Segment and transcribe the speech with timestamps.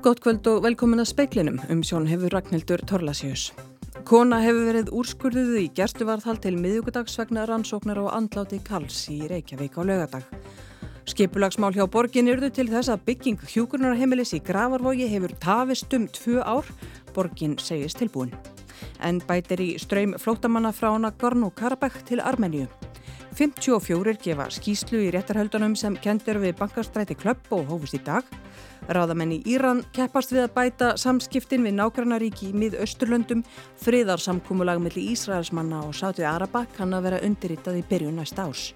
[0.00, 3.50] Gótt kvöld og velkomin að speiklinum um sjón hefur Ragnhildur Torlasjós.
[4.08, 9.76] Kona hefur verið úrskurðuð í gerstuvarðhald til miðugudags vegna rannsóknar og andláti Karls í Reykjavík
[9.76, 10.24] á lögadag.
[11.04, 16.40] Skipulagsmál hjá borgin yrðu til þess að bygging hjúkurnarheimilis í Gravarvogi hefur tafist um tvö
[16.48, 16.64] ár.
[17.12, 18.32] Borgin segist tilbúin.
[19.04, 22.72] En bætir í ströym flótamanna frá Nagorno-Karabakh til Armeníu.
[23.40, 28.26] 54 gefa skýslu í réttarhöldunum sem kendur við bankastræti klöpp og hófust í dag.
[28.92, 33.40] Ráðamenn í Íran keppast við að bæta samskiptin við nágrannaríki í mið-austurlöndum,
[33.80, 38.66] friðarsamkúmulag melli Ísraelsmanna og Sátu Araba kann að vera undirritað í byrjun næst ás.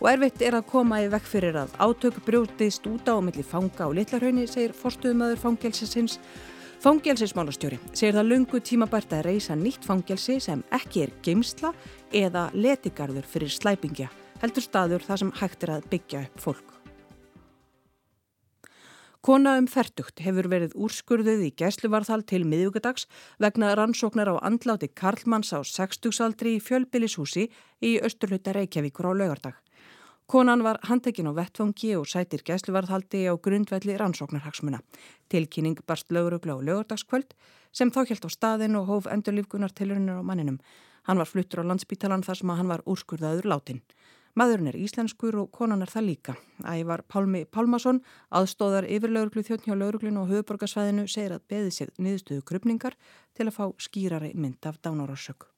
[0.00, 3.86] Og erfitt er að koma í vekk fyrir að átök brjótist út á melli fanga
[3.86, 6.18] og litlarhaunni, segir forstuðumöður fangelsisins.
[6.84, 11.70] Fangelsismálastjóri segir það lungu tímabært að reysa nýtt fangelsi sem ekki er geimsla
[12.12, 14.10] eða letigarður fyrir slæpingja,
[14.42, 16.74] heldur staður þar sem hægt er að byggja upp fólk.
[19.24, 23.08] Kona um færtugt hefur verið úrskurðuð í gæsluvarðhald til miðugadags
[23.40, 27.48] vegna rannsóknar á andláti Karlmanns á 60-saldri í fjölbillishúsi
[27.80, 29.63] í Östurluta Reykjavíkur á laugardag.
[30.26, 34.80] Konan var handekinn á vettfangi og sætir gæsluvarðhaldi á grundvelli rannsóknarhagsmuna.
[35.28, 37.36] Tilkynning barst laurugla á laugardagskvöld
[37.76, 40.58] sem þá helt á staðin og hóf endurlífgunar tilurinnir á manninum.
[41.04, 43.84] Hann var fluttur á landsbítalan þar sem hann var úrskurðaður látin.
[44.34, 46.34] Maðurinn er íslenskur og konan er það líka.
[46.64, 48.00] Ævar Pálmi Pálmason,
[48.32, 52.96] aðstóðar yfir lauruglu þjóttn hjá lauruglinu og höfuborgarsvæðinu, segir að beði sig niðurstöðu krupningar
[53.36, 55.53] til að fá skýrari mynd af dánárarsök.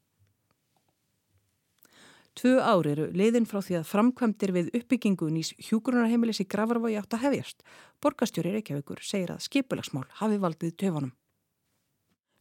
[2.37, 7.17] Tvö ári eru leiðin frá því að framkvæmdir við uppbyggingu nýs hjúgrunarheimilis í Gravarvogi átt
[7.17, 7.62] að hefjast.
[8.05, 11.14] Borgastjóri Reykjavíkur segir að skipulagsmál hafi valdið töfunum.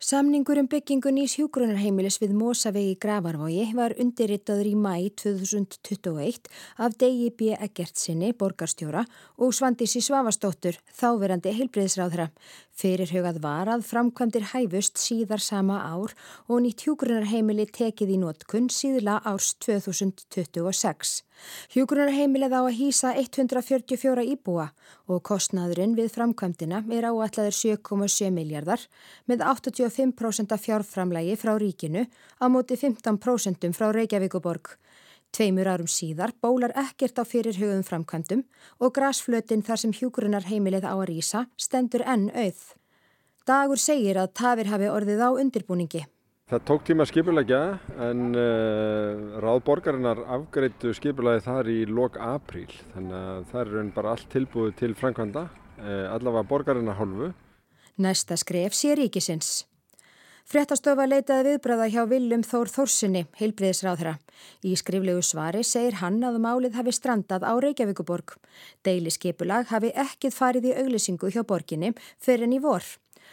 [0.04, 6.50] Samningur um byggingu nýs hjúgrunarheimilis við Mósavegi Gravarvogi var undirritaður í mæ 2021
[6.84, 7.56] af Degi B.
[7.56, 9.06] Eggertsinni, borgarstjóra
[9.40, 12.28] og Svandísi Svavastóttur, þáverandi heilbriðsráðra.
[12.76, 16.12] Fyrirhugað var að framkvæmdir hæfust síðar sama ár
[16.52, 21.14] og nýtt hjúgrunarheimili tekið í nótkunn síðla árs 2026.
[21.72, 24.68] Hjúgrunarheimilið á að hýsa 144 íbúa
[25.08, 28.84] og kostnaðurinn við framkvæmdina er áalladar 7,7 miljardar
[29.32, 32.04] með 85% fjárframlægi frá ríkinu
[32.44, 34.76] á móti 15% frá Reykjavíkuborg.
[35.36, 38.46] Tveimur árum síðar bólar ekkert á fyrirhugum framkvæmdum
[38.80, 42.62] og grasflötin þar sem hjúgrunar heimilið á að rýsa stendur enn auð.
[43.44, 46.06] Dagur segir að tafir hafi orðið á undirbúningi.
[46.48, 47.62] Það tók tíma að skipulegja
[48.08, 54.28] en uh, ráðborgarinnar afgreittu skipulegi þar í lok apríl þannig að það er bara allt
[54.32, 55.48] tilbúið til framkvæmda,
[55.82, 57.34] uh, allavega borgarinnar hálfu.
[58.00, 59.66] Næsta skref sé ríkisins.
[60.46, 64.12] Fréttastofa leitaði viðbræða hjá Viljum Þór Þórsinni, heilbriðisráðra.
[64.62, 68.36] Í skriflegu svari segir hann að málið hafi strandað á Reykjavíkuborg.
[68.86, 72.86] Deiliskipulag hafi ekkið farið í auglisingu hjá borginni fyrir enn í vor.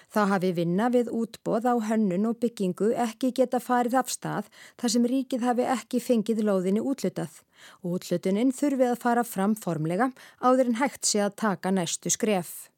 [0.09, 4.49] Þá hafi vinna við útbóð á hönnun og byggingu ekki geta farið af stað
[4.81, 7.43] þar sem ríkið hafi ekki fengið lóðinni útlutað.
[7.84, 10.09] Útlutuninn þurfi að fara fram formlega
[10.41, 12.72] áður en hægt sé að taka næstu skref.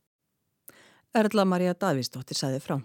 [1.14, 2.80] Erla Maria Davísdóttir saði frá.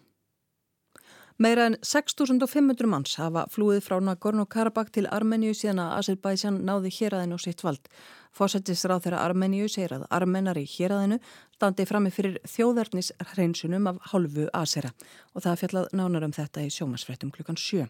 [1.39, 7.37] Meira en 6.500 manns hafa flúið frá Nagorno-Karabakh til Armeníu síðan að Azerbaijan náði héræðinu
[7.37, 7.87] og sitt vald.
[8.35, 11.21] Fósættisráð þeirra Armeníu segir að armenar í héræðinu
[11.55, 14.91] standi frammi fyrir þjóðarnis hreinsunum af hálfu Asera
[15.31, 17.87] og það fjallað nánar um þetta í sjómasfrettum klukkan 7.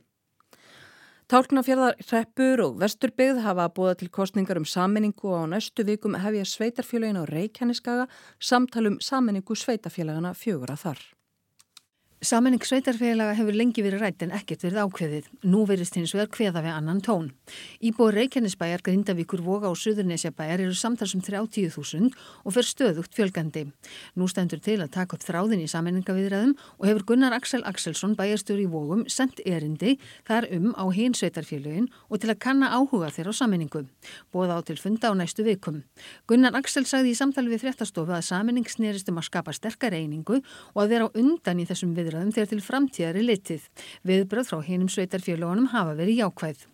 [1.30, 6.46] Tálknafjörðar, Reppur og Vesturbyggð hafa búið til kostningar um saminningu og á næstu vikum hefja
[6.46, 8.06] sveitarfélagin á Reykjaneskaga
[8.38, 11.10] samtalum saminningu sveitarfélagana fjögur að þar.
[12.20, 15.28] Saminning sveitarfélaga hefur lengi verið rætt en ekkert verið ákveðið.
[15.48, 17.30] Nú verist hins vegar kveða við annan tón.
[17.80, 22.12] Íbúið Reykjanesbæjar, Grindavíkur, Voga og Suðurnesjabæjar eru samtalsum 30.000
[22.44, 23.72] og fer stöðugt fjölgandi.
[24.20, 28.68] Nú stendur til að taka upp þráðin í saminningaviðræðum og hefur Gunnar Axel Axelsson, bæjarstjóri
[28.68, 29.96] í Vogum, sendt erindi
[30.28, 33.86] þar um á hinn sveitarfélagin og til að kanna áhuga þeirra á saminningu.
[34.36, 35.88] Bóða á til funda á næstu vikum.
[36.28, 37.64] Gunnar Axel sagði í samtali við
[42.10, 42.18] fréttastofu að saminning snerist um að skapa sterkar einingu og að vera á undan í
[42.18, 43.70] þessum við viðræðum þegar til framtíðari litið.
[44.04, 46.68] Viðbröð frá hinum sveitarfélagunum hafa verið jákvæð.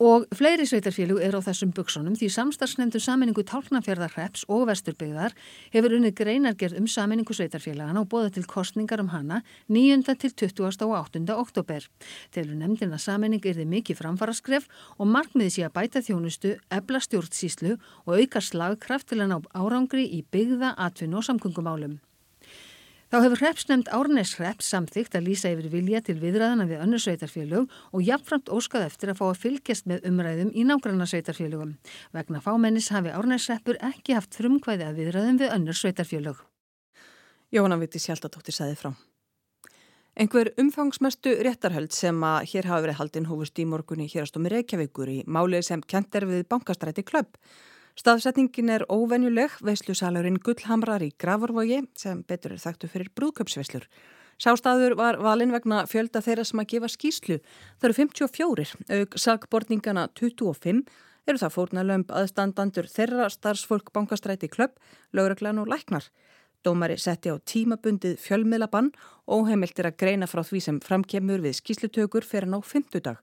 [0.00, 5.36] Og fleiri sveitarfélug er á þessum buksunum því samstarfsnefndu saminningu Tálknafjörðarreps og Vesturbyggðar
[5.74, 10.16] hefur unnið greinargerð um saminningu sveitarfélagana og bóða til kostningar um hana 9.
[10.16, 10.88] til 20.
[10.88, 11.36] og 8.
[11.36, 11.84] oktober.
[12.32, 17.04] Telur nefndin að saminning er þið mikið framfaraskref og markmiði sé að bæta þjónustu, ebla
[17.04, 17.76] stjórnsíslu
[18.08, 22.00] og auka slagkraft til að ná árangri í byggða, atvinn og samkungumálum.
[23.10, 28.04] Þá hefur hreppsnemnd Árnesrepp samþygt að lýsa yfir vilja til viðræðana við önnur sveitarfélög og
[28.06, 31.72] jafnframt óskað eftir að fá að fylgjast með umræðum í nágranna sveitarfélögum.
[32.14, 36.44] Vegna fámennis hafi Árnesreppur ekki haft frumkvæði að viðræðum við önnur sveitarfélög.
[37.50, 38.92] Jóhanna Viti Sjaldadóttir sæði frá.
[40.14, 45.18] Einhver umfangsmestu réttarhöld sem að hér hafa verið haldinn hófust í morgunni hérastómi Reykjavíkur í
[45.26, 47.34] málið sem kent er við bankastræti klöpp.
[47.98, 53.86] Staðsetningin er óvenjuleg, veislusalurinn Gullhamrar í Gravarvogi sem betur er þekktu fyrir brúðköpsveislur.
[54.40, 57.38] Sástaður var valin vegna fjölda þeirra sem að gefa skýslu.
[57.80, 60.80] Það eru 54, auk sagbortningana 25,
[61.28, 64.78] eru það fórnalömb aðstandandur þeirra starfsfólk bankastræti klöpp,
[65.12, 66.06] lögreglan og læknar.
[66.64, 68.90] Dómari setti á tímabundið fjölmiðlabann
[69.32, 73.20] og heimiltir að greina frá því sem framkemur við skýslutökur fyrir ná fymtudag.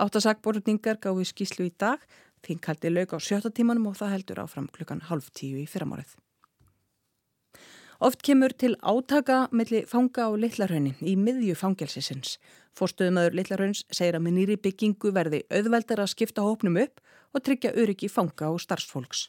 [0.00, 2.00] Áttasakborðningar gáði skýslu í dag,
[2.46, 6.16] þinkaldi lög á sjötta tímanum og það heldur áfram klukkan halv tíu í fyrramárið.
[8.00, 12.38] Oft kemur til átaka melli fanga á Littlarhraunni í miðju fangelsisins.
[12.72, 17.02] Fórstuðumöður Littlarhrauns segir að með nýri byggingu verði auðveldar að skipta hópnum upp
[17.36, 19.28] og tryggja öryggi fanga og starfsfólks.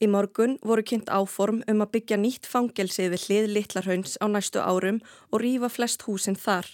[0.00, 4.62] Í morgun voru kynnt áform um að byggja nýtt fangelsið við hlið Littlarhauns á næstu
[4.64, 6.64] árum og rýfa flest húsinn þar.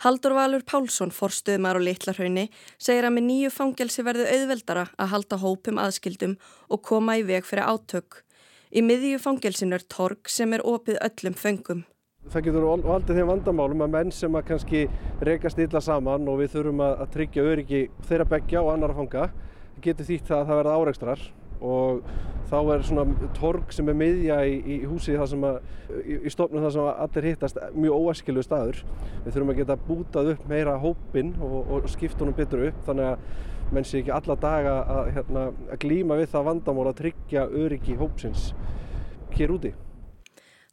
[0.00, 2.46] Haldur Valur Pálsson, forstuðumar á Littlarhaunni,
[2.80, 6.38] segir að með nýju fangelsi verðu auðveldara að halda hópum aðskildum
[6.72, 8.22] og koma í veg fyrir átök.
[8.72, 11.84] Í miðju fangelsinu er torg sem er opið öllum föngum.
[12.32, 14.86] Það getur valdið þeim vandamálum að menn sem að kannski
[15.20, 19.28] rekast illa saman og við þurfum að tryggja öryggi þeirra begja og annara fanga.
[19.76, 21.30] Það getur þýtt að það verða áreikstrar
[21.62, 22.14] og
[22.52, 25.60] þá er svona torg sem er miðja í, í húsi að,
[26.02, 28.82] í, í stofnum þar sem allir hittast mjög óæskilu staður.
[29.24, 33.12] Við þurfum að geta bútað upp meira hópin og, og skipta honum betur upp þannig
[33.14, 37.46] að menn sé ekki alla daga að, hérna, að glýma við það vandamál að tryggja
[37.62, 38.50] öryggi hópsins
[39.32, 39.72] hér úti.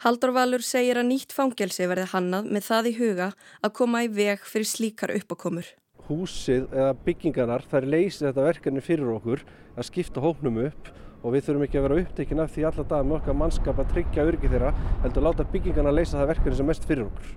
[0.04, 3.34] Haldur Valur segir að nýtt fangelsi verði hannað með það í huga
[3.64, 5.68] að koma í veg fyrir slíkar uppákomur
[6.10, 9.44] húsið eða byggingarnar þær leysi þetta verkefni fyrir okkur
[9.76, 10.90] að skipta hóknum upp
[11.24, 13.94] og við þurfum ekki að vera upptekinn af því alla dag með okkar mannskap að
[13.94, 14.74] tryggja öryggi þeirra
[15.04, 17.31] heldur að láta byggingarna leysa það verkefni sem mest fyrir okkur.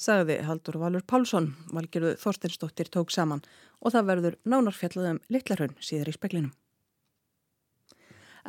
[0.00, 3.42] Sagði Haldur Valur Pálsson, valgerðu Þorsteinsdóttir tók saman
[3.80, 6.54] og það verður nánarfjallaðum litlarhaun síður í speklinum.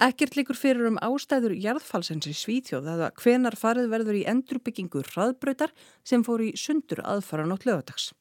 [0.02, 5.74] Ekkert líkur fyrir um ástæður jarðfalsens í Svíþjóð eða hvenar farið verður í endurbyggingu hraðbröytar
[6.08, 8.14] sem fór í sundur aðfara nátt lögadags.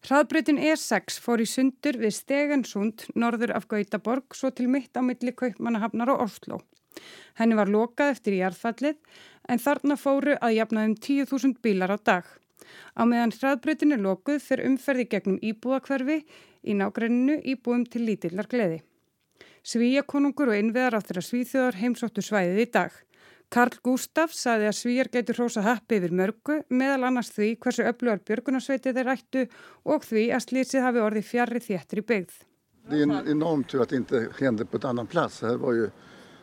[0.00, 5.34] Hraðbreytin E6 fór í sundur við Stegansund norður af Gautaborg svo til mitt á milli
[5.36, 6.62] Kaupmannahafnar og Oslo.
[7.36, 8.96] Henni var lokað eftir jarðfallið
[9.52, 12.24] en þarna fóru að jafnaðum 10.000 bílar á dag.
[12.96, 16.18] Á meðan hraðbreytin er lokuð fyrir umferði gegnum íbúðakverfi
[16.64, 18.80] í nágrenninu íbúðum til lítillar gleði.
[19.60, 22.92] Svíjakonungur og innveðar áttur að svíþjóðar heimsóttu svæðið í dag.
[23.50, 28.20] Karl Gustaf saði að svíjar getur hrósa happi yfir mörgu meðal annars því hversu öflugar
[28.28, 29.42] björgunarsveitið þeir ættu
[29.90, 32.36] og því að slísið hafi orðið fjarrri þéttir í byggð.
[32.90, 35.40] Det är enormt tur att det inte hände på ett annan plats.
[35.40, 35.90] Det var ju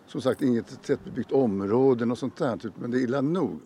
[0.08, 3.62] som sagt inget tättbebyggt områden och sånt där, men det är illa nog.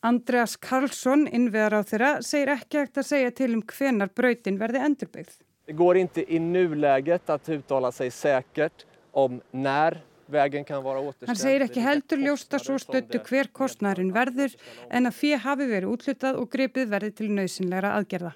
[0.00, 4.82] Andreas Karlsson, innveðar á þeirra, segir ekki ekkert að segja til um hvenar brautin verði
[4.86, 5.32] endurbyggð.
[5.66, 12.20] Det går inte i nuläget att uttala sig säkert om när Hann segir ekki heldur
[12.20, 14.52] ljósta svo stöttu hver kostnærin verður
[14.92, 18.34] en að fyrir hafi verið útlutað og grepið verði til nöysinleira aðgerða.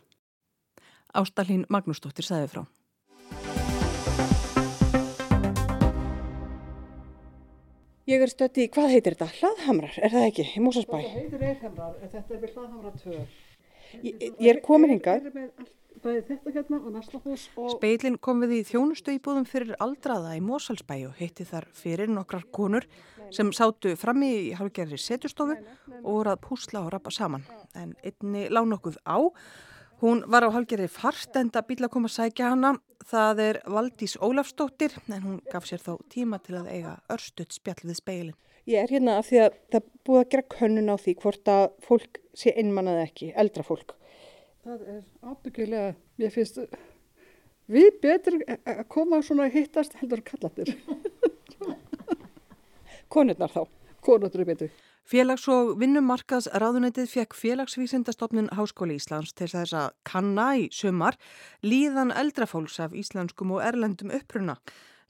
[1.12, 2.62] Ástalín Magnúsdóttir sagði frá.
[8.08, 9.28] Ég er stötti í, hvað heitir þetta?
[9.36, 10.48] Hlaðhamrar, er það ekki?
[10.56, 10.96] Í Mósasbæ?
[10.96, 13.20] Þetta heitir Eirhamrar, þetta er við Hlaðhamrar 2.
[14.00, 15.28] Ég, ég er komin hingað
[16.02, 17.48] bæði þetta hérna og næsta hús.
[17.56, 17.72] Og...
[17.76, 22.46] Speilin kom við í þjónustu íbúðum fyrir aldraða í Mósalsbæ og heitti þar fyrir nokkrar
[22.54, 22.86] konur
[23.32, 25.56] sem sátu frammi í hálfgerðri setustofu
[26.02, 27.46] og voru að púsla og rappa saman.
[27.78, 29.18] En einni lág nokkuð á.
[30.02, 32.74] Hún var á hálfgerði fart en það býla að koma að sækja hana.
[33.06, 37.82] Það er Valdís Ólafstóttir en hún gaf sér þó tíma til að eiga örstuðt spjall
[37.86, 38.38] við speilin.
[38.66, 41.64] Ég er hérna af því að það búið að gera könnun á því hvort að
[41.82, 43.96] fólk sé einmannað ekki, eldra fólk
[44.62, 46.60] það er ábyggilega, ég finnst
[47.72, 50.74] við betur að koma svona að hittast heldur kallatir
[53.12, 53.62] Konurnar þá
[54.02, 60.46] Konurnar er betur Félags- og vinnumarkaðs ráðunetið fekk félagsvísindastofnun Háskóli Íslands til þess að kanna
[60.56, 61.18] í sumar
[61.66, 64.54] líðan eldrafólks af íslenskum og erlendum uppruna.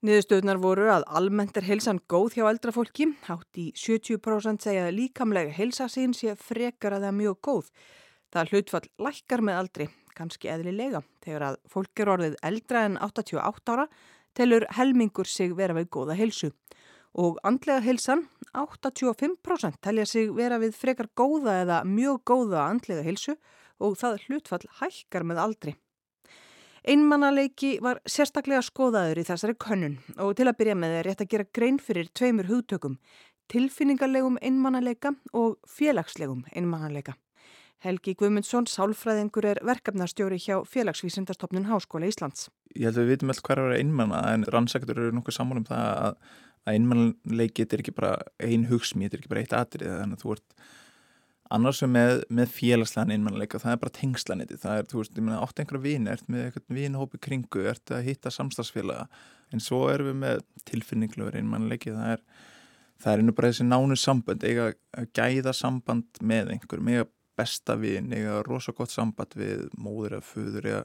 [0.02, 5.86] Niðurstöðnar voru að almennt er helsan góð hjá eldrafólki, hátt í 70% segja líkamlega helsa
[5.92, 7.68] sín sé frekar að það mjög góð.
[8.32, 9.86] Það hlutfall lækkar með aldri,
[10.16, 11.02] kannski eðlilega.
[11.24, 13.86] Þegar að fólk er orðið eldra en 88 ára
[14.32, 16.52] telur helmingur sig vera við góða helsu.
[17.12, 18.24] Og andlega helsan,
[18.56, 23.36] 85% telja sig vera við frekar góða eða mjög góða andlega helsu
[23.82, 25.74] og það hlutfall hækkar með aldri.
[26.82, 31.28] Einmannaleiki var sérstaklega skoðaður í þessari könnun og til að byrja með er rétt að
[31.34, 32.96] gera grein fyrir tveimur hugtökum
[33.52, 37.14] tilfinningarlegum einmannaleika og félagslegum einmannaleika.
[37.82, 42.46] Helgi Guðmundsson, sálfræðingur, er verkefnastjóri hjá Félagsvísindastofnun Háskóla Íslands.
[42.76, 45.58] Ég held að við vitum alltaf hver að vera einmanna en rannsæktur eru nokkuð saman
[45.62, 46.20] um það að,
[46.62, 50.22] að einmannleiki er ekki bara ein hugsmið, þetta er ekki bara eitt atrið þannig að
[50.22, 50.54] þú ert
[51.52, 55.40] annars með, með félagslegan einmannleika, það er bara tengslaniti, það er, þú veist, ég meina,
[55.42, 59.08] átt einhverja vini, ert með einhvern vinhópi kringu, ert að hitta samstagsfélaga
[59.52, 62.22] en svo erum við með tilfinningluður einmannleiki, það er
[63.02, 67.08] það er einu bara þessi nánu samband, eiga að gæða samband með einhverjum, eiga
[67.38, 70.82] besta vin, eiga rosa gott samband við móður eða föður eða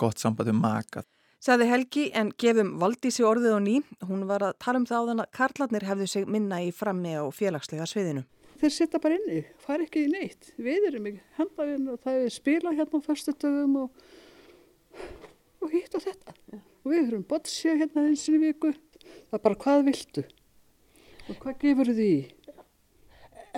[0.00, 1.04] gott samband við maka.
[1.40, 3.76] Saði Helgi en gefum Valdísi orðið og ný.
[4.04, 7.14] Hún var að tala um það á þann að karlarnir hefðu sig minna í frammi
[7.16, 8.26] á félagslega sviðinu.
[8.60, 10.50] Þeir sitta bara inni, far ekki í neitt.
[10.60, 14.02] Við erum ekki handafinn og það er spila hérna á fyrstutöfum og,
[15.64, 16.36] og hitt og þetta.
[16.52, 16.60] Ja.
[16.84, 18.74] Og við höfum botsja hérna eins og viku.
[19.00, 20.26] Það er bara hvað viltu?
[21.30, 22.20] Og hvað gefur þið í?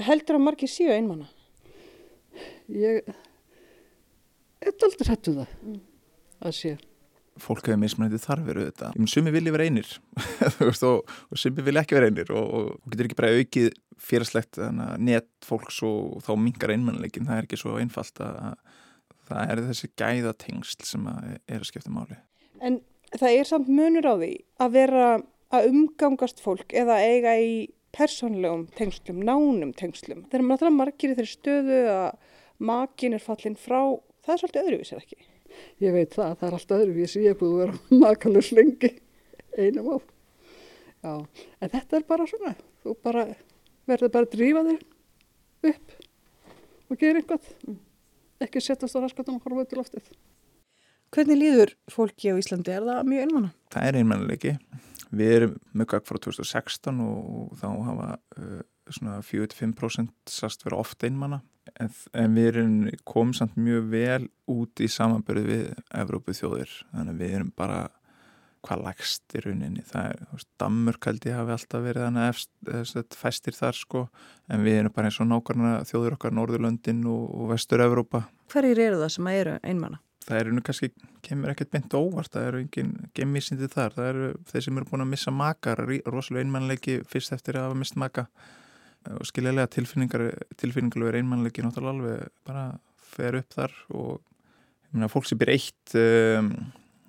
[0.07, 1.27] Heldur að margir séu einmanna?
[2.73, 3.03] Ég
[4.63, 5.79] er aldrei hættu það mm.
[6.47, 6.79] að sé
[7.41, 8.97] fólk hefur mismunandi þarfir auðvitað.
[9.09, 9.89] Sumi vilja vera einir
[10.67, 13.71] og, og sumi vilja ekki vera einir og, og getur ekki bara aukið
[14.03, 14.61] félagslegt
[15.01, 17.29] net fólks og þá mingar einmannleikin.
[17.29, 18.57] Það er ekki svo einfalt að
[19.29, 22.19] það er þessi gæðatengsl sem að er að skipta máli.
[22.61, 22.81] En
[23.15, 25.07] það er samt munur á því að vera
[25.53, 27.55] að umgangast fólk eða eiga í
[27.97, 30.25] persónlegum tengslum, nánum tengslum.
[30.31, 32.33] Þegar maður þarf margir í þeirri stöðu að
[32.73, 33.81] makin er fallin frá,
[34.25, 35.21] það er svolítið öðruvísir ekki.
[35.83, 38.93] Ég veit það, það er alltaf öðruvísi, ég er búið að vera makalus lengi,
[39.59, 39.97] einum á.
[41.03, 41.15] Já,
[41.59, 43.27] en þetta er bara svona, þú bara
[43.91, 45.97] verður bara að drífa þig upp
[46.93, 47.81] og gera einhvað, mm.
[48.47, 50.13] ekki setjast á raskatum og horfa út í loftið.
[51.13, 52.73] Hvernig líður fólki á Íslandi?
[52.73, 53.51] Er það mjög einmanna?
[53.75, 54.53] Það er einmannleiki.
[55.13, 61.09] Við erum mjög gagg frá 2016 og þá hafa uh, svona 45% sast vera ofta
[61.09, 61.43] einmanna
[61.81, 62.77] en, en við erum
[63.09, 65.67] komið samt mjög vel út í samanbyrðu við
[66.03, 67.83] Evrópu þjóðir þannig að við erum bara
[68.63, 69.83] hvað lagst í rauninni.
[69.87, 72.43] Það er, þú veist, Dammurk held ég hafi alltaf verið þannig
[72.79, 74.05] eftir fæstir þar sko.
[74.47, 78.25] En við erum bara eins og nákvæmna þjóður okkar Norðurlöndin og, og Vestur-Evrópa.
[78.53, 79.99] Hverjir eru það sem að eru einmanna?
[80.27, 80.91] Það eru nú kannski,
[81.25, 83.97] kemur ekkert beint óvart það eru enginn gemmisindi þar.
[83.97, 87.81] Það eru þeir sem eru búin að missa makar rosalega einmannleiki fyrst eftir að hafa
[87.83, 88.27] mist maka.
[89.11, 92.67] Og skiljaðlega tilfinningarlegur einmannleiki náttúrulega alveg bara
[93.13, 96.53] fer upp þar og ég meina fólk sem byrja eitt um,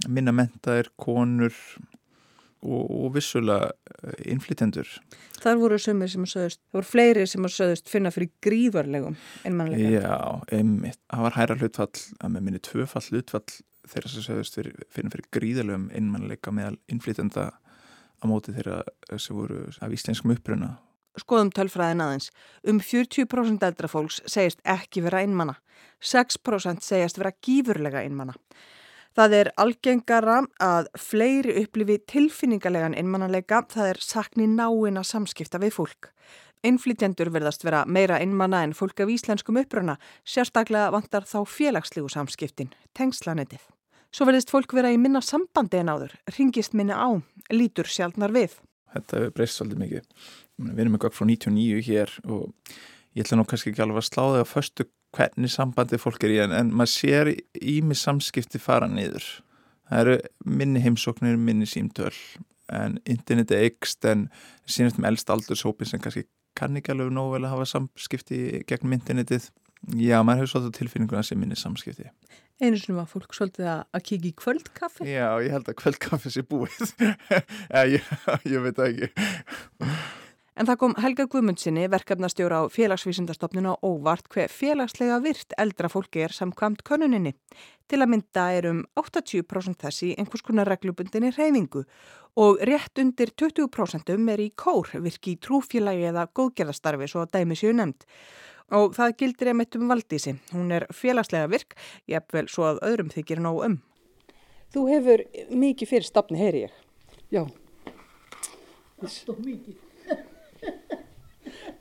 [0.09, 1.53] minna mentaðir, konur
[2.63, 4.89] og, og vissulega uh, innflytendur.
[5.43, 9.17] Þar voru sömur sem að söðust, það voru fleiri sem að söðust finna fyrir gríðvarlegum
[9.47, 9.91] einmannleika.
[9.99, 10.17] Já,
[10.55, 11.01] einmitt.
[11.11, 13.59] Það var hæra hlutfall, að með minni tvöfall hlutfall
[13.91, 18.81] þeirra sem söðust fyrir, finna fyrir gríðarlegum einmannleika meðal innflytenda á móti þeirra
[19.19, 20.77] sem voru af íslenskum uppruna
[21.21, 22.31] Skoðum tölfræðin aðeins.
[22.65, 25.59] Um 40% eldra fólks segist ekki vera einmanna.
[26.01, 28.33] 6% segist vera gífurlega einmanna.
[29.13, 36.09] Það er algengara að fleiri upplifi tilfinningarlegan einmannaleika, það er sakni náina samskipta við fólk.
[36.63, 42.71] Einflýtjendur verðast vera meira einmanna en fólk af íslenskum uppröna, sérstaklega vantar þá félagslegu samskiptin,
[42.97, 43.61] tengslanetið.
[44.13, 47.09] Svo verðist fólk vera í minna sambandi en áður, ringist minna á,
[47.51, 48.55] lítur sjálfnar við.
[48.93, 50.09] Þetta hefur breyst svolítið mikið
[50.57, 52.75] við erum eitthvað frá 99 hér og
[53.17, 56.39] ég ætla nú kannski ekki alveg að sláða á förstu hvernig sambandi fólk er í
[56.43, 59.25] en, en maður sér ími samskipti fara niður.
[59.89, 60.15] Það eru
[60.59, 62.13] minni heimsóknir, minni símtöl
[62.73, 64.29] en interneti eikst en
[64.65, 66.25] sínast með eldst aldurshópin sem kannski
[66.57, 69.49] kann ekki alveg nóg vel að hafa samskipti gegn internetið.
[69.99, 72.07] Já, maður hefur svolítið tilfinninguna sem minni samskipti.
[72.63, 75.07] Einu sem var fólk svolítið að kiki í kvöldkaffi.
[75.09, 76.93] Já, ég held að kvöldkaffi sé búið.
[77.01, 78.11] Ja, ég,
[78.47, 79.09] ég veit ekki
[80.53, 86.21] En það kom Helga Guðmundsinni, verkefnastjóra á félagsvísindastofnun á óvart hver félagslega virt eldra fólki
[86.21, 87.31] er samkvæmt konuninni.
[87.89, 91.81] Til að mynda er um 80% þessi einhvers konar reglubundinni reyfingu
[92.37, 97.33] og rétt undir 20% um er í kór, virki í trúfélagi eða góðgerðastarfi svo að
[97.33, 98.05] dæmi séu nefnd.
[98.77, 100.35] Og það gildir einmitt um valdísi.
[100.53, 101.73] Hún er félagslega virk,
[102.09, 103.79] jafnvel svo að öðrum þykir nóg um.
[104.73, 106.77] Þú hefur mikið fyrir stafni, heyri ég.
[107.33, 107.41] Já.
[109.01, 109.82] Allt og mikið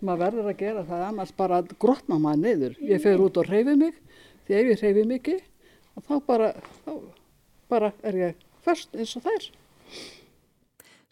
[0.02, 2.76] maður verður að gera það annars bara grotna maður niður.
[2.90, 3.96] Ég fer út og reyfi mig.
[4.46, 5.42] Því ef ég reyfi mikið
[6.00, 6.52] þá bara,
[6.84, 6.92] þá
[7.70, 9.50] bara er ég först eins og þær.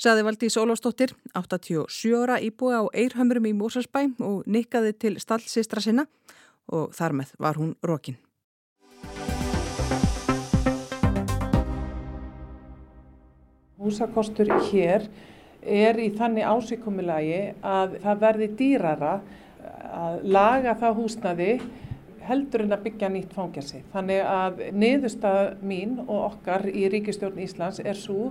[0.01, 6.07] Saði Valdís Ólafsdóttir 87 ára íbúi á Eirhamrum í Mósarsbæ og nikkaði til stallsistra sinna
[6.73, 8.17] og þar með var hún rókin
[13.81, 15.05] Húsakostur hér
[15.63, 19.13] er í þannig ásíkumulagi að það verði dýrara
[19.91, 21.51] að laga það húsnaði
[22.31, 23.83] heldur en að byggja nýtt fangelsi.
[23.93, 28.31] Þannig að niðurstað mín og okkar í Ríkistjórn Íslands er svo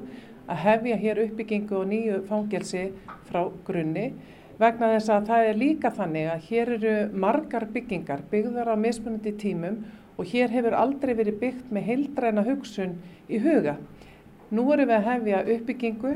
[0.50, 2.90] að hefja hér uppbyggingu og nýju fangelsi
[3.30, 4.12] frá grunni
[4.60, 6.96] vegna þess að það er líka þannig að hér eru
[7.26, 9.78] margar byggingar byggðar á mismunandi tímum
[10.20, 12.98] og hér hefur aldrei verið byggt með heildræna hugsun
[13.32, 13.78] í huga.
[14.52, 16.14] Nú erum við að hefja uppbyggingu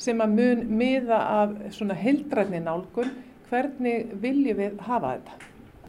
[0.00, 3.12] sem að mun miða af svona heildræni nálgun
[3.50, 5.36] hvernig viljum við hafa þetta.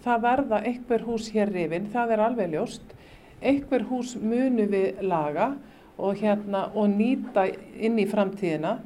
[0.03, 2.93] Það verða einhver hús hér rifin, það er alveg ljóst.
[3.41, 5.51] Einhver hús munu við laga
[5.97, 8.77] og, hérna, og nýta inn í framtíðina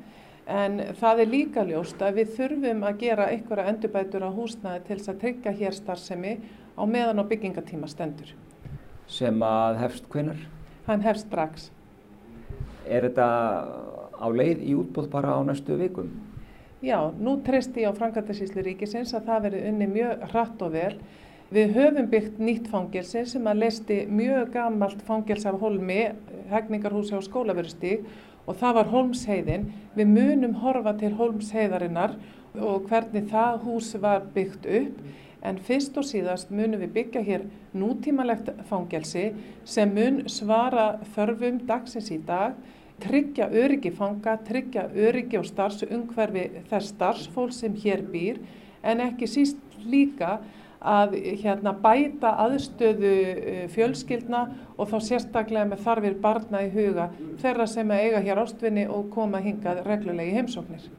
[0.51, 4.97] en það er líka ljóst að við þurfum að gera einhverja endurbætur á húsnaði til
[4.97, 6.33] þess að tryggja hér starfsemi
[6.75, 8.33] á meðan á byggingatíma stendur.
[9.11, 10.41] Sem að hefst hvenar?
[10.87, 11.69] Hann hefst strax.
[12.87, 13.27] Er þetta
[14.21, 16.11] á leið í útbóð bara á næstu vikum?
[16.81, 20.95] Já, nú treysti ég á Frankartasíslu ríkisins að það verði unni mjög hratt og vel.
[21.51, 26.03] Við höfum byggt nýtt fangelsi sem að leisti mjög gamalt fangels af holmi,
[26.49, 28.05] hegningarhúsi á skólaverustík
[28.47, 29.67] og það var Holmsheiðin.
[29.97, 32.15] Við munum horfa til Holmsheiðarinnar
[32.55, 35.03] og hvernig það hús var byggt upp
[35.41, 37.45] en fyrst og síðast munum við byggja hér
[37.77, 39.31] nútímalegt fangelsi
[39.65, 42.57] sem mun svara þörfum dagsins í dag
[43.01, 48.41] tryggja öryggi fanga, tryggja öryggi og starfsumhverfi þess starfsfólk sem hér býr
[48.81, 50.39] en ekki síst líka
[50.81, 54.41] að hérna, bæta aðstöðu eh, fjölskyldna
[54.77, 59.43] og þá sérstaklega með þarfir barna í huga þeirra sem eiga hér ástvinni og koma
[59.45, 60.89] hingað reglulegi heimsóknir.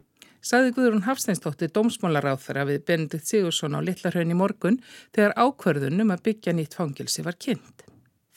[0.42, 4.80] Saði Guðrún Hafsteinstóttir dómsmálaráþara við Benedikt Sigursson á Littlarhaun í morgun
[5.14, 7.86] þegar ákverðunum að byggja nýtt fangilsi var kynnt.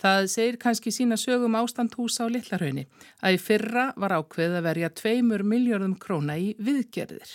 [0.06, 2.84] Það segir kannski sína sögum ástand húsa á Littlarhaunni
[3.26, 7.32] að í fyrra var ákveð að verja 2 miljardum króna í viðgerðir.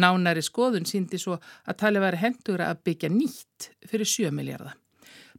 [0.00, 4.79] Nánari skoðun síndi svo að tali væri hendur að byggja nýtt fyrir 7 miljardar.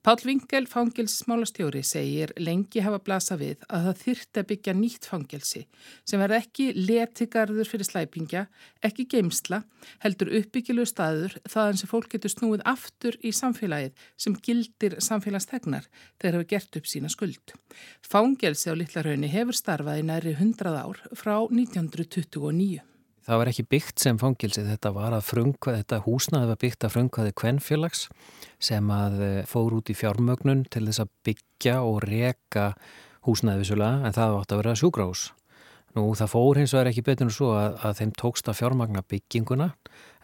[0.01, 5.61] Pál Vingel, fangilsmálastjóri, segir lengi hafa blasa við að það þyrti að byggja nýtt fangelsi
[6.09, 8.43] sem verð ekki letigarður fyrir slæpingja,
[8.81, 9.61] ekki geimsla,
[10.01, 15.85] heldur uppbyggilu staður þaðan sem fólk getur snúið aftur í samfélagið sem gildir samfélagstegnar
[16.17, 17.53] þegar hefur gert upp sína skuld.
[18.01, 22.90] Fangelsi á Littlarhaunni hefur starfað í næri 100 ár frá 1929.
[23.21, 26.93] Það var ekki byggt sem fangilsi, þetta var að frungvað, þetta húsnaði var byggt að
[26.95, 28.07] frungvaði kvennfélags
[28.61, 32.71] sem að eh, fór út í fjármögnun til þess að byggja og reka
[33.27, 35.27] húsnaði vissulega en það átt að vera sjúgrás.
[35.91, 39.03] Nú það fór hins vegar ekki betur en svo að, að þeim tókst að fjármagna
[39.11, 39.67] bygginguna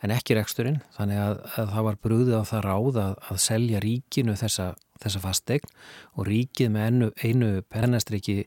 [0.05, 3.81] en ekki reksturinn þannig að, að það var brúðið á það ráð að, að selja
[3.83, 4.67] ríkinu þessa,
[5.03, 5.73] þessa fastegn
[6.15, 8.37] og ríkið með einu, einu pennastriki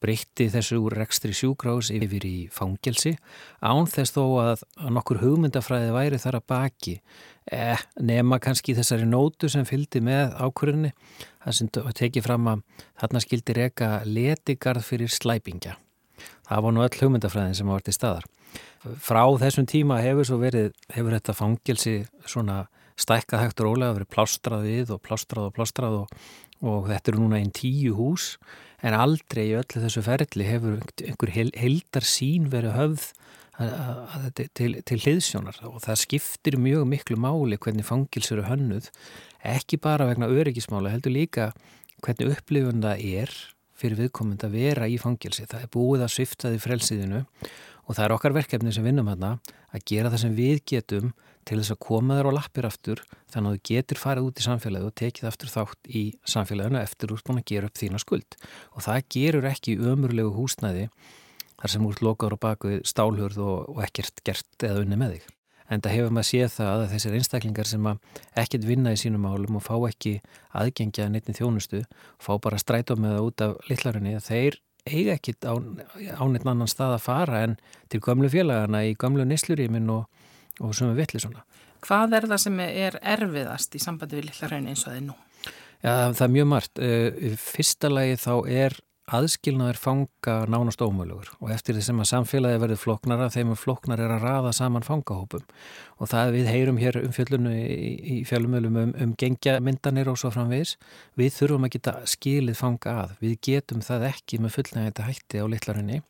[0.00, 3.14] breytti þessu úr rekstri sjúgrás yfir í fangelsi
[3.60, 4.64] án þess þó að,
[4.96, 6.96] nokkur hugmyndafræði væri þar að baki.
[7.50, 10.92] Eh, nema kannski þessari nótu sem fylgdi með ákvörðinni
[11.44, 12.66] það sem tekið fram að
[13.02, 15.76] þarna skildi reyka letigarð fyrir slæpingja.
[16.48, 18.28] Það var nú öll hugmyndafræðin sem var til staðar.
[18.80, 21.96] Frá þessum tíma hefur svo verið hefur þetta fangelsi
[22.28, 22.64] svona
[23.00, 26.14] stækkað hægt og rólega verið plástrað við og plástrað og plástrað og,
[26.60, 28.34] og þetta eru núna einn tíu hús
[28.86, 33.08] en aldrei í öllu þessu ferli hefur einhver heldar sín verið höfð
[34.56, 35.58] til, til hliðsjónar.
[35.68, 38.88] Og það skiptir mjög miklu máli hvernig fangils eru hönnuð
[39.46, 41.50] ekki bara vegna öryggismála heldur líka
[42.04, 43.34] hvernig upplifun það er
[43.80, 47.20] fyrir viðkomund að vera í fangilsi það er búið að svifta því frelsiðinu
[47.90, 49.32] og það er okkar verkefni sem vinnum hérna
[49.74, 51.08] að gera það sem við getum
[51.48, 53.00] til þess að koma þér á lappir aftur
[53.32, 57.14] þannig að þú getur farið út í samfélagi og tekið aftur þátt í samfélaginu eftir
[57.16, 58.38] úr búin að gera upp þína skuld
[58.76, 60.86] og það gerur ekki umurlegu húsnæði
[61.60, 65.28] þar sem úr lokaður og baku stálhurð og, og ekkert gert eða unni með þig.
[65.70, 67.90] En það hefur maður séð það að þessir einstaklingar sem
[68.42, 70.16] ekkert vinna í sínum álum og fá ekki
[70.56, 71.84] aðgengja neittni þjónustu,
[72.18, 76.70] fá bara stræta með það út af litlarinni, þeir eiga ekkit á, á neitt annan
[76.70, 77.58] stað að fara en
[77.92, 80.06] til gömlu félagana í gömlu neslurýmin og
[80.60, 81.44] og sem við villi svona.
[81.84, 85.16] Hvað er það sem er erfiðast í sambandi við lilla hraun eins og er nú?
[85.80, 86.80] Já, það er mjög margt.
[86.84, 88.76] Eh, fyrsta lagi þá er
[89.16, 94.14] aðskilnaður fanga nánast ómölugur og eftir því sem að samfélagi verður floknara þeim floknar er
[94.14, 95.42] að raða saman fangahópum.
[95.98, 100.20] Og það við heyrum hér um fjöllunu í, í fjölumölum um, um gengja myndanir og
[100.20, 100.76] svo framvis
[101.18, 103.18] við þurfum að geta skilið fanga að.
[103.24, 106.00] Við getum það ekki með fullnægæta hætti á litlarinni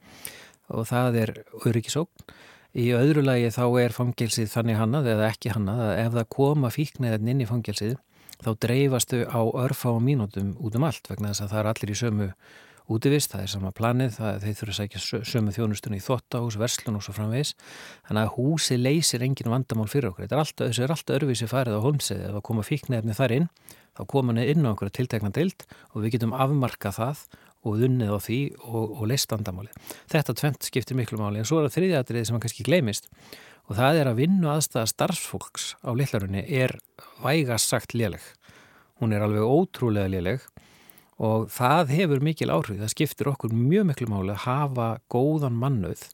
[0.70, 2.30] og það er öryggisókn
[2.70, 6.68] Í öðru lagi þá er fangilsið þannig hannað eða ekki hannað að ef það koma
[6.70, 7.96] fíknæðin inn í fangilsið
[8.40, 11.90] þá dreifastu á örfa og mínútum út um allt vegna þess að það er allir
[11.90, 12.28] í sömu
[12.90, 16.98] útivist, það er sama planið, það, þeir þurfa að sækja sömu þjónustunni í þottahús, verslun
[16.98, 17.52] og svo framvegis.
[18.08, 20.26] Þannig að húsi leysir engin vandamál fyrir okkur.
[20.26, 22.24] Er alltaf, þessi er alltaf örvísi farið á holmsið.
[22.26, 23.46] Ef það koma fíknefni þar inn,
[23.98, 27.24] þá koma henni inn á okkur tiltekna deild og við getum afmarkað það
[27.60, 29.70] og unnið á því og, og leist vandamáli.
[30.10, 33.10] Þetta tvent skiptir miklu máli en svo er það þriðjatrið sem kannski gleimist
[33.68, 36.78] og það er að vinnu aðstæða starfsfólks á litlarunni er
[37.20, 38.22] vægast sagt léleg.
[39.00, 40.46] Hún er alveg ótrúlega léleg
[41.20, 46.06] og það hefur mikil áhrif, það skiptir okkur mjög miklu máli að hafa góðan mannuð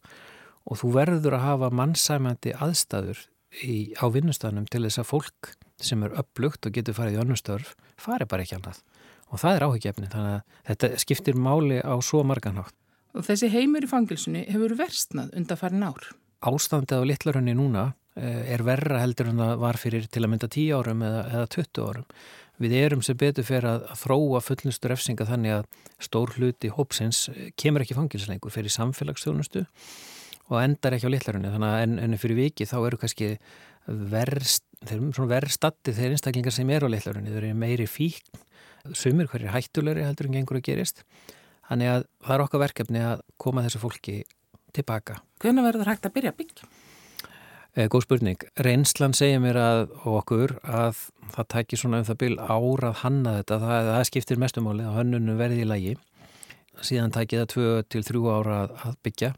[0.66, 3.20] og þú verður að hafa mannsæmandi aðstæður
[3.62, 7.74] í, á vinnustafnum til þess að fólk sem er upplugt og getur farið í önnustörf
[8.00, 8.82] fari bara ekki annað
[9.30, 12.74] og það er áhugjefni þannig að þetta skiptir máli á svo marganátt.
[13.16, 16.10] Og þessi heimur í fangilsunni hefur verstnað undan farin ár?
[16.46, 20.50] Ástandið á litlarunni núna eh, er verra heldur en það var fyrir til að mynda
[20.52, 22.10] 10 árum eða, eða 20 árum
[22.62, 25.66] Við erum sem betur fyrir að, þróa fullnustu refsinga þannig að
[26.06, 29.66] stór hluti hópsins eh, kemur ekki fangilslengur fyrir samfélagsstjónustu
[30.46, 33.32] og endar ekki á litlarunni þannig að en, en fyrir viki þá eru kannski
[33.86, 38.24] verst, þeir einstaklingar sem eru á litlarunni, þeir eru meiri fík,
[38.94, 41.04] sumir hverjir hættulegri heldur en gengur að gerist
[41.68, 44.16] þannig að það er okkar verkefni að koma þessu fólki
[44.76, 45.20] tilbaka.
[45.42, 46.34] Hvernig verður það hægt að byrja?
[46.36, 46.85] Eh,
[47.76, 48.40] góð spurning.
[48.64, 51.00] Reynslan segir mér að okkur að
[51.34, 53.58] það tækir svona um það byl ára að hanna þetta.
[53.64, 55.92] Það, það skiptir mestumáli að hönnunum verði í lægi.
[56.80, 59.30] Síðan tækir það 2-3 ára að byggja.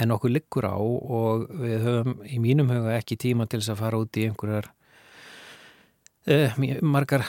[0.00, 3.82] En okkur liggur á og við höfum í mínum huga ekki tíma til þess að
[3.82, 4.70] fara út í einhverjar
[6.30, 7.26] eh, margar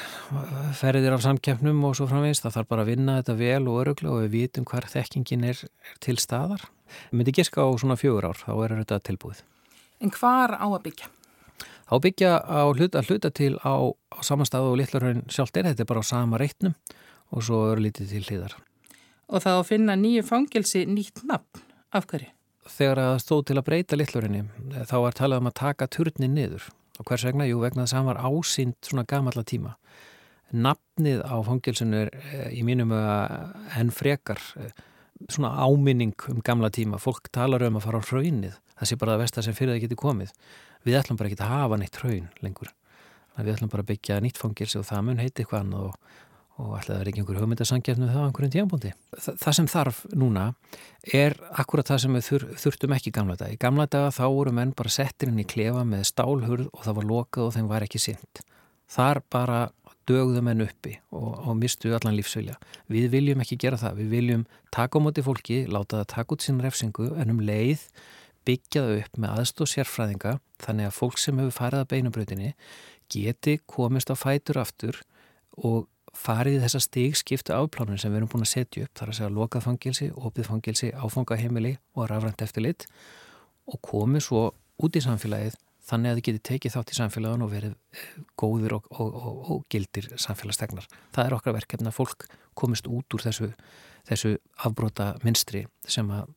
[0.78, 2.46] ferðir af samkjöfnum og svo framvegist.
[2.46, 5.66] Það þarf bara að vinna þetta vel og öruglega og við vitum hver þekkingin er,
[5.92, 6.70] er til staðar.
[7.10, 9.48] Við myndum giska á svona fjögur ár, þá er þetta tilbúið.
[10.02, 11.10] En hvar á að byggja?
[11.92, 16.02] Á byggja á hluta, hluta til á, á samanstæðu og litlarhraun sjálft er þetta bara
[16.02, 16.76] á sama reitnum
[17.32, 18.56] og svo eru lítið til hlýðar.
[19.32, 22.32] Og þá að finna nýju fangelsi nýtt nafn, af hverju?
[22.72, 24.44] Þegar það stóð til að breyta litlarhraunni
[24.88, 26.70] þá var talað um að taka turnin niður
[27.02, 27.48] og hvers vegna?
[27.50, 29.76] Jú, vegna þess að hann var ásýnd svona gamalla tíma.
[30.52, 34.74] Nafnið á fangelsinu er eh, í mínum enn frekar eh,
[35.30, 37.00] svona áminning um gamla tíma.
[37.02, 39.84] Fólk talar um að fara á hraunnið það sé bara að versta sem fyrir það
[39.86, 40.34] geti komið.
[40.88, 42.74] Við ætlum bara ekki að hafa neitt hraun lengur.
[43.38, 46.16] Við ætlum bara að byggja nýtt fangilsi og það mun heiti annað og,
[46.62, 50.02] og ætla að er ekki einhver hugmyndasangjarnu það á einhverjum tíanbúndi Þa, það sem þarf
[50.14, 50.46] núna
[51.22, 54.54] er akkurat það sem við þur, þurftum ekki gamla dag í gamla daga þá voru
[54.58, 57.88] menn bara settir inn í klefa með stálhurð og það var lokað og þeim var
[57.88, 58.44] ekki synd
[58.92, 59.62] þar bara
[60.12, 62.58] dögðu menn uppi og, og mistu allan lífsvilja.
[62.92, 66.46] Við viljum ekki gera það, við viljum taka á móti fólki, láta það taka út
[66.46, 67.88] sín refsingu en um leið
[68.48, 72.54] byggja það upp með aðstóð sérfræðinga þannig að fólk sem hefur farið að beinubröðinni
[73.12, 75.02] geti komist á fætur aftur
[75.58, 79.34] og farið þessa stígskiptu afplánun sem við erum búin að setja upp, þar að segja
[79.36, 82.88] lokað fangilsi, opið fangilsi, áfangaheimili og rafrænt eftirlit
[83.72, 84.48] og komið svo
[84.82, 85.56] út í samfélagið
[85.92, 89.40] þannig að þið geti tekið þátt í samfélagun og verið eh, góður og, og, og,
[89.56, 90.88] og gildir samfélagstegnar.
[91.16, 92.28] Það er okkar verkefni að fólk
[92.58, 93.52] komist út úr þessu,
[94.10, 96.32] þessu afbróta minstri sem að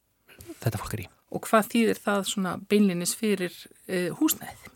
[0.62, 1.08] þetta fólk er í.
[1.34, 3.54] Og hvað þýðir það svona beinlinis fyrir
[3.88, 4.70] uh, húsnæðið?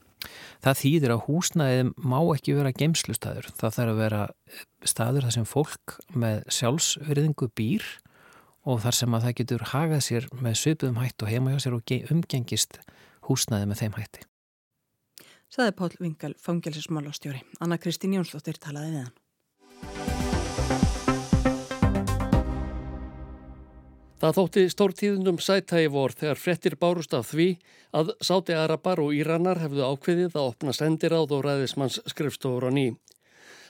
[0.65, 3.51] Það þýðir að húsnæðið má ekki vera geimslustæður.
[3.55, 7.87] Það þarf að vera eh, staður þar sem fólk með sjálfsverðingu býr
[8.69, 11.79] og þar sem að það getur hagað sér með söpuðum hætt og heima hjá sér
[11.79, 12.81] og umgengist
[13.29, 14.28] húsnæðið með þeim hætti.
[15.49, 17.41] Saði Pál Vingal, fangelsismálastjóri.
[17.65, 19.15] Anna Kristín Jónsdóttir talaði við hann.
[24.19, 27.47] Það þótti stórtíðundum sætægi vor þegar frettir bárust af því
[27.97, 32.87] að Sáti Arabar og Íranar hefðu ákveðið að opna sendiráð og ræðismanns skrifstofur á ný.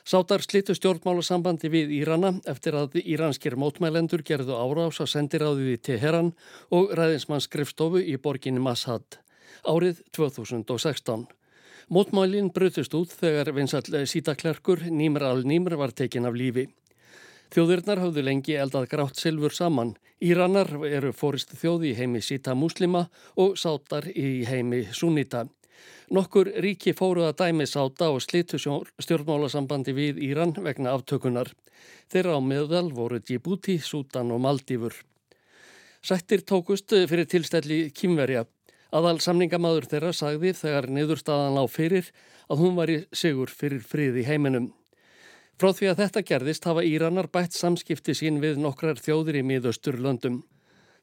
[0.08, 6.34] Sátar slitu stjórnmálasambandi við Írana eftir að íranskir mótmælendur gerðu árás að sendiráðið í Teheran
[6.72, 9.20] og ræðismanns skrifstofu í borginni Mashad
[9.68, 11.26] árið 2016.
[11.88, 16.66] Mótmælinn brutust út þegar vinsall sítaklerkur Nýmr al-Nýmr var tekin af lífi.
[17.48, 19.94] Þjóðurnar hafðu lengi eldað grátt silfur saman.
[20.20, 23.06] Íranar eru fórist þjóði í heimi síta muslima
[23.40, 25.46] og sátar í heimi sunnita.
[26.12, 31.54] Nokkur ríki fóru að dæmi sáta og slitu stjórnmálasambandi við Íran vegna aftökunar.
[32.12, 34.92] Þeirra á meðal voru Djibouti, Sútan og Maldífur.
[36.04, 38.44] Sættir tókust fyrir tilstælli kýmverja.
[38.88, 42.06] Aðal samningamadur þeirra sagði þegar niðurstaðan á fyrir
[42.48, 44.70] að hún var í sigur fyrir frið í heiminum.
[45.58, 50.44] Frá því að þetta gerðist hafa Íranar bætt samskipti sín við nokkrar þjóðir í miðausturlöndum.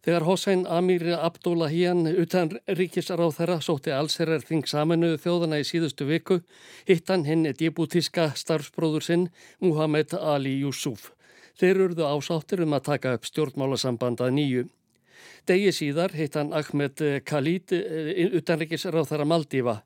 [0.06, 6.39] Þegar Hossein Amir Abdullahian utan ríkisráð þeirra sótti allserrar þing saminuðu þjóðana í síðustu viku,
[6.86, 9.28] hittan hinn djibútíska starfsbróður sinn
[9.65, 11.12] Muhammed Ali Yusuf.
[11.58, 14.65] Þeir urðu ásáttir um að taka upp stjórnmálasamband að nýju.
[15.50, 19.78] Degi síðar hitt hann Ahmed Khalid eh, utanrikisráð þar að Maldífa.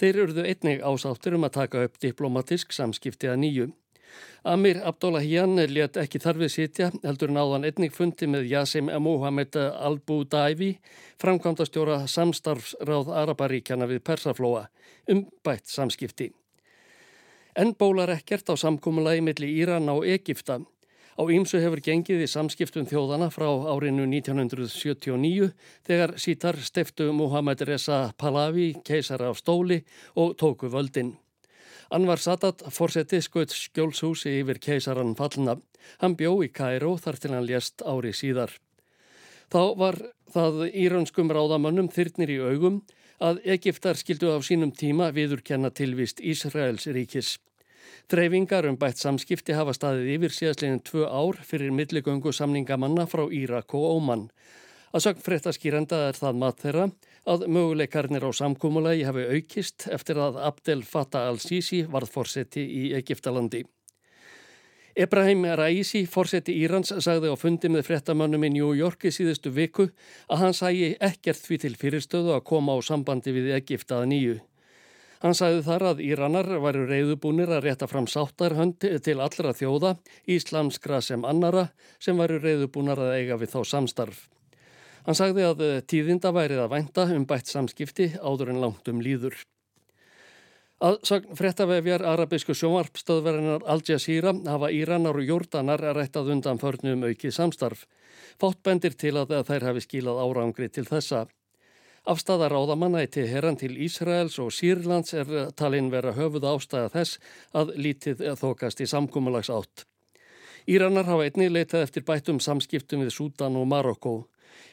[0.00, 3.72] Þeir urðu einnig ásáttir um að taka upp diplomatisk samskipti að nýju.
[4.44, 10.74] Amir Abdullahian let ekki þarfið sitja, heldur náðan einnig fundi með Yasim Mohamed Al-Budaifi,
[11.22, 14.66] framkvæmdastjóra samstarfsráð Araparíkjana við Persaflóa,
[15.10, 16.30] um bætt samskipti.
[17.56, 20.60] En bólar ekkert á samkúmulagi millir Íran á Egipta.
[21.14, 25.52] Á ýmsu hefur gengið í samskiptum þjóðana frá árinu 1979
[25.86, 29.84] þegar sítar steftu Mohamed Reza Pahlavi keisara á stóli
[30.18, 31.12] og tóku völdin.
[31.94, 35.54] Anvar Sadat fórseti skaut skjólshúsi yfir keisaran fallna.
[36.02, 38.50] Hann bjó í Kæró þar til hann lést ári síðar.
[39.54, 40.00] Þá var
[40.34, 42.82] það íraunskum ráðamönnum þyrnir í augum
[43.22, 47.36] að Egiptar skildu á sínum tíma viðurkenna tilvist Ísraels ríkis.
[48.10, 53.74] Dreifingar um bætt samskipti hafa staðið yfir síðastleginn tvö ár fyrir milligöngu samningamanna frá Írak
[53.74, 54.28] og Óman.
[54.94, 56.88] Að sögn fréttaskýrenda er það mat þeirra
[57.26, 63.64] að möguleikarnir á samkúmulagi hafi aukist eftir að Abdel Fattah al-Sisi varð fórseti í Egiptalandi.
[64.94, 69.88] Ebrahim Raisi, fórseti Írans, sagði á fundi með fréttamannum í New York í síðustu viku
[70.30, 74.36] að hann sægi ekkert því til fyrirstöðu að koma á sambandi við Egiptaða nýju.
[75.24, 79.94] Hann sagði þar að Íranar varu reyðubúnir að rétta fram sáttarhönd til allra þjóða,
[80.28, 84.18] íslamskra sem annara, sem varu reyðubúnar að eiga við þá samstarf.
[85.06, 89.38] Hann sagði að tíðinda værið að vænta um bætt samskipti áður en langt um líður.
[90.84, 97.32] Að sagn frettavefjar arabísku sjónvarpstöðverðinar Al Jazeera hafa Íranar og Jórdanar rættað undan förnum aukið
[97.32, 97.86] samstarf.
[98.36, 101.24] Fáttbendir til að þær hafi skílað árangri til þessa.
[102.04, 107.20] Afstæða ráðamanna í Teheran til Ísraels og Sýrlands er talinn vera höfuð ástæða þess
[107.56, 109.86] að lítið þokast í samkúmulags átt.
[110.68, 114.14] Íranar hafa einni leitað eftir bættum samskiptum við Sútan og Marokko.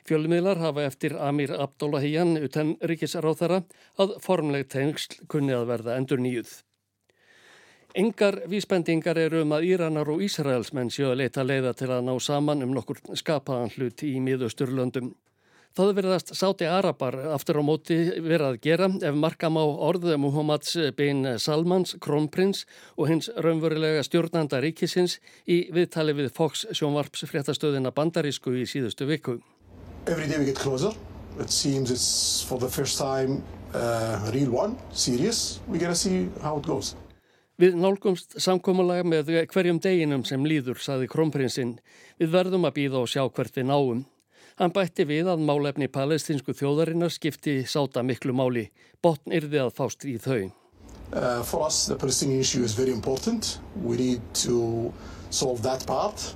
[0.03, 3.63] Fjölmiðlar hafa eftir Amir Abdullahian utan ríkisráþara
[3.95, 6.51] að formleg tengsl kunni að verða endur nýjuð.
[7.95, 12.15] Engar vísbendingar eru um að Íranar og Ísraelsmenn séu að leita leiða til að ná
[12.19, 15.13] saman um nokkur skapaðan hlut í miðausturlöndum.
[15.71, 20.73] Það verðast sáti Arabar aftur á móti verið að gera ef markam á orðu Muhammads
[20.97, 22.65] bin Salmans, krónprins
[22.99, 29.37] og hins raunverulega stjórnanda ríkisins í viðtali við Fox sjónvarps fréttastöðina bandarísku í síðustu viku.
[30.11, 30.91] Every day we get closer.
[31.39, 33.39] It seems it's for the first time
[33.71, 35.61] uh, real one, serious.
[35.69, 36.97] We gotta see how it goes.
[37.55, 41.77] Við nálgumst samkómulega með hverjum deginum sem líður, saði krónprinsinn.
[42.19, 44.09] Við verðum að býða og sjá hvert við náum.
[44.61, 48.67] Hann bætti við að málefni palestinsku þjóðarinnar skipti sáta miklu máli.
[49.01, 50.51] Botn yrði að fást í þau.
[51.09, 53.57] Uh, for us, the Palestinian issue is very important.
[53.81, 54.93] We need to
[55.33, 56.35] solve that part.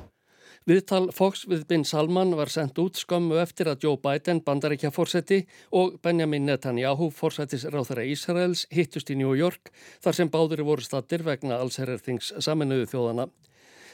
[0.65, 5.43] Viðtal Fox við Bin Salman var sendt út skömmu eftir að Joe Biden, bandaríkja fórseti
[5.69, 9.69] og Benjamin Netanyahu, fórsætisráþara Ísraels, hittust í New York
[10.01, 13.29] þar sem báður voru stattir vegna allsherjarþings saminuðu þjóðana.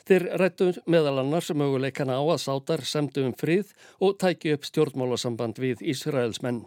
[0.08, 5.62] Þeir rættu meðal annars möguleikana á að sátar semdu um frið og tæki upp stjórnmálasamband
[5.62, 6.66] við Ísraels menn.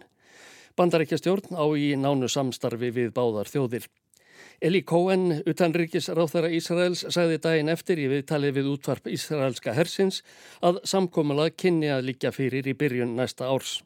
[0.75, 3.87] Bandaríkja stjórn á í nánu samstarfi við báðar þjóðir.
[4.63, 10.21] Eli Cohen, utanrikis ráþara Ísraels, sagði daginn eftir í viðtalið við útvarp Ísraelska hersins
[10.63, 13.81] að samkómala kynni að líka fyrir í byrjun næsta árs.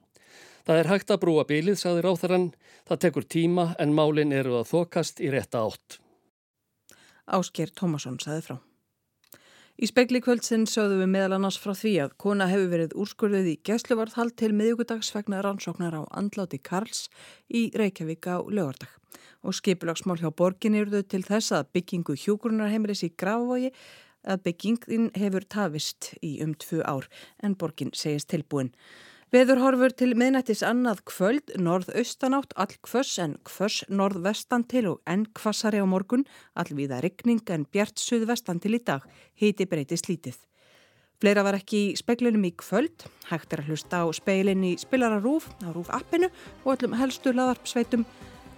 [0.69, 2.47] Það er hægt að brúa bílið, sagði ráþaran.
[2.85, 5.97] Það tekur tíma en málinn eru að þokast í rétta átt.
[7.25, 8.57] Ásker Tómasson sagði frá.
[9.79, 13.53] Í spekli kvöldsinn sögðum við meðal annars frá því að kona hefur verið úrskurðið í
[13.63, 17.05] gæsluvarðhald til miðugudags vegna rannsóknar á andláti Karls
[17.47, 18.91] í Reykjavík á lögardag
[19.39, 23.71] og skipulagsmál hjá borgin eruðu til þess að byggingu hjógrunarheimilis í Grafavogi
[24.27, 27.07] að byggingin hefur tafist í um tvu ár
[27.39, 28.73] en borgin segist tilbúin.
[29.29, 35.27] Veður horfur til miðnættis annað kvöld, norðaustanátt, all kvöss en kvöss norðvestan til og enn
[35.37, 36.25] kvassari á morgun,
[36.57, 39.05] allvíða rigning en bjart suðvestan til í dag,
[39.37, 40.39] hiti breyti slítið.
[41.21, 45.51] Fleira var ekki í speklunum í kvöld, hægt er að hlusta á speilin í spilararúf,
[45.61, 46.31] á rúf appinu
[46.63, 48.07] og öllum helstu laðarpsveitum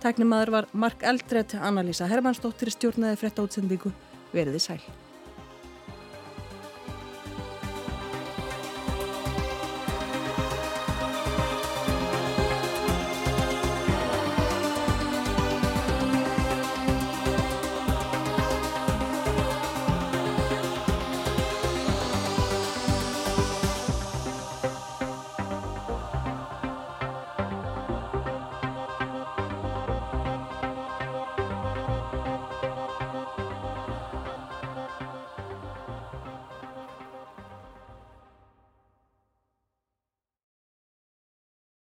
[0.02, 3.92] Tæknimaður var Mark Eldred, Annalísa Hermannsdóttir stjórnaði frétta útsendingu.
[4.34, 4.82] Veriði sæl.